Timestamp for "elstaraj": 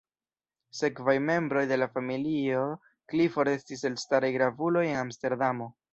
3.91-4.33